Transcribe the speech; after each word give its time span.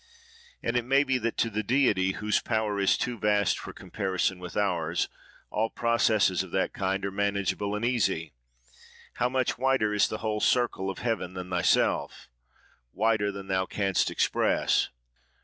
And 0.63 0.75
it 0.75 0.83
may 0.83 1.03
be 1.03 1.19
that 1.19 1.37
to 1.37 1.51
the 1.51 1.61
Deity, 1.61 2.13
whose 2.13 2.41
power 2.41 2.79
is 2.79 2.97
too 2.97 3.19
vast 3.19 3.59
for 3.59 3.71
comparison 3.71 4.39
with 4.39 4.57
ours, 4.57 5.07
all 5.51 5.69
processes 5.69 6.41
of 6.41 6.49
that 6.49 6.73
kind 6.73 7.05
are 7.05 7.11
manageable 7.11 7.75
and 7.75 7.85
easy. 7.85 8.33
How 9.17 9.29
much 9.29 9.59
wider 9.59 9.93
is 9.93 10.07
the 10.07 10.17
whole 10.25 10.39
circle 10.39 10.89
of 10.89 10.97
heaven 10.97 11.35
than 11.35 11.51
thyself?—Wider 11.51 13.31
than 13.31 13.45
thou 13.45 13.67
canst 13.67 14.09
express. 14.09 14.89